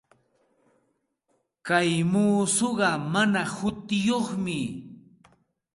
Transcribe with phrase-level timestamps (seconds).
[1.67, 4.59] Kay muusuqa mana hutiyuqmi.